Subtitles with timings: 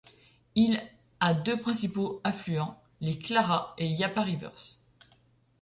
[0.55, 0.81] Il
[1.19, 4.79] a deux principaux affluents, les Clara et Yappar Rivers.